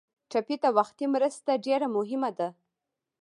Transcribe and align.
ټپي 0.31 0.55
ته 0.63 0.69
وختي 0.77 1.05
مرسته 1.15 1.51
ډېره 1.65 1.87
مهمه 1.95 2.31
ده. 2.37 2.49